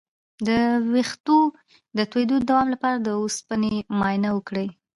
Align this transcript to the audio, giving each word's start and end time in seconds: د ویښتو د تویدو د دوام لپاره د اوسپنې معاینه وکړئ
د 0.47 0.49
ویښتو 0.93 1.37
د 1.97 1.99
تویدو 2.11 2.35
د 2.39 2.43
دوام 2.49 2.67
لپاره 2.73 2.97
د 2.99 3.09
اوسپنې 3.21 3.73
معاینه 3.99 4.29
وکړئ 4.33 4.67